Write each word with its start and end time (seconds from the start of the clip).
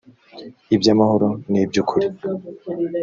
iby 0.75 0.87
amahoro 0.95 1.27
n 1.51 1.53
iby 1.61 1.77
ukuri 1.81 2.07